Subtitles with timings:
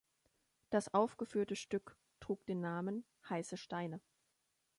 [0.71, 4.01] Das aufgeführte Stück trug den Namen "Heiße Steine".